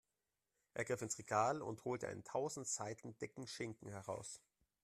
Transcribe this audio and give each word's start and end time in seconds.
Er 0.73 0.83
griff 0.83 1.03
ins 1.03 1.19
Regal 1.19 1.61
und 1.61 1.85
holte 1.85 2.07
einen 2.07 2.23
tausend 2.23 2.65
Seiten 2.67 3.15
dicken 3.19 3.45
Schinken 3.45 3.87
heraus. 3.87 4.41